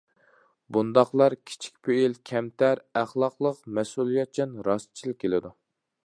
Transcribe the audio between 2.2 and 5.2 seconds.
كەمتەر، ئەخلاقلىق، مەسئۇلىيەتچان، راستچىل